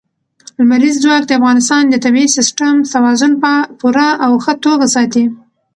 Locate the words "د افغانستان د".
1.27-1.95